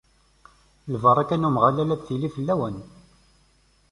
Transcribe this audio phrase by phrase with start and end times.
[0.93, 2.77] Lbaraka n Umeɣlal ad tili fell-awen!